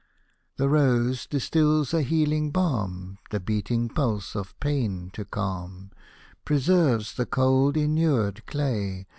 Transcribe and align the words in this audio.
The 0.57 0.67
rose 0.67 1.27
distils 1.27 1.93
a 1.93 2.01
healing 2.01 2.49
balm, 2.49 3.19
The 3.29 3.39
beating 3.39 3.87
pulse 3.87 4.35
of 4.35 4.59
pain 4.59 5.11
to 5.13 5.23
calm; 5.25 5.91
Preserves 6.43 7.13
the 7.13 7.27
cold 7.27 7.77
inumed 7.77 8.47
clay. 8.47 9.05